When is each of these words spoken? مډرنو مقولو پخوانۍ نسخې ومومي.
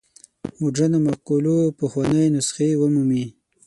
مډرنو 0.61 0.99
مقولو 1.07 1.57
پخوانۍ 1.79 2.25
نسخې 2.35 2.69
ومومي. 2.79 3.25